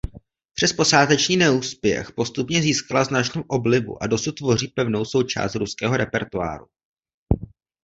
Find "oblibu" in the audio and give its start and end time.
3.47-4.03